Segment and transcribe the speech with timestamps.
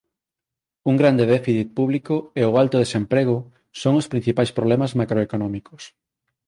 [0.89, 3.37] Un grande déficit público e o alto desemprego
[3.81, 5.81] son os principais problemas macroeconómicos.